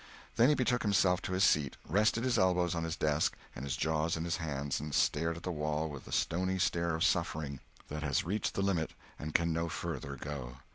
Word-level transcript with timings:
Then 0.35 0.49
he 0.49 0.55
betook 0.55 0.81
himself 0.81 1.21
to 1.21 1.33
his 1.33 1.43
seat, 1.43 1.77
rested 1.87 2.23
his 2.23 2.39
elbows 2.39 2.73
on 2.73 2.83
his 2.85 2.95
desk 2.95 3.37
and 3.55 3.63
his 3.63 3.75
jaws 3.77 4.17
in 4.17 4.23
his 4.23 4.37
hands, 4.37 4.79
and 4.79 4.95
stared 4.95 5.37
at 5.37 5.43
the 5.43 5.51
wall 5.51 5.89
with 5.89 6.05
the 6.05 6.11
stony 6.11 6.57
stare 6.57 6.95
of 6.95 7.03
suffering 7.03 7.59
that 7.87 8.01
has 8.01 8.23
reached 8.25 8.55
the 8.55 8.63
limit 8.63 8.95
and 9.19 9.35
can 9.35 9.53
no 9.53 9.69
further 9.69 10.15
go. 10.15 10.57